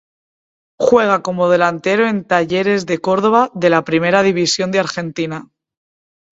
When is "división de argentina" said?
4.23-5.47